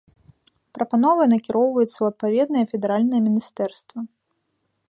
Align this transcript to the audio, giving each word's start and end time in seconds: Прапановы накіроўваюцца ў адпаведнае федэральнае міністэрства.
Прапановы 0.77 1.23
накіроўваюцца 1.33 1.93
ў 1.99 2.05
адпаведнае 2.13 2.65
федэральнае 2.75 3.21
міністэрства. 3.27 3.99